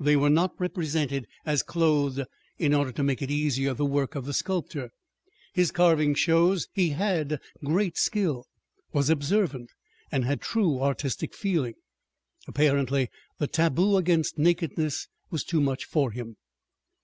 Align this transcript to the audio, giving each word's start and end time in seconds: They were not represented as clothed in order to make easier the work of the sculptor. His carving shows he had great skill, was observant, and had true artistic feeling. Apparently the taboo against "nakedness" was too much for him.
They 0.00 0.16
were 0.16 0.30
not 0.30 0.58
represented 0.58 1.28
as 1.46 1.62
clothed 1.62 2.22
in 2.58 2.74
order 2.74 2.90
to 2.90 3.04
make 3.04 3.22
easier 3.22 3.72
the 3.72 3.84
work 3.86 4.16
of 4.16 4.24
the 4.24 4.34
sculptor. 4.34 4.90
His 5.54 5.70
carving 5.70 6.16
shows 6.16 6.66
he 6.72 6.88
had 6.88 7.38
great 7.64 7.96
skill, 7.96 8.46
was 8.92 9.08
observant, 9.08 9.70
and 10.10 10.24
had 10.24 10.40
true 10.40 10.80
artistic 10.82 11.36
feeling. 11.36 11.74
Apparently 12.48 13.10
the 13.38 13.46
taboo 13.46 13.96
against 13.96 14.36
"nakedness" 14.38 15.06
was 15.30 15.44
too 15.44 15.60
much 15.60 15.84
for 15.84 16.10
him. 16.10 16.34